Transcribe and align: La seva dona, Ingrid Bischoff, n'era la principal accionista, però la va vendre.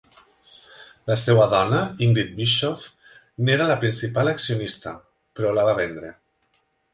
La 1.09 1.17
seva 1.23 1.43
dona, 1.51 1.81
Ingrid 2.05 2.31
Bischoff, 2.39 2.87
n'era 3.51 3.69
la 3.73 3.77
principal 3.85 4.33
accionista, 4.33 4.95
però 5.37 5.53
la 5.59 5.69
va 5.69 5.77
vendre. 5.83 6.11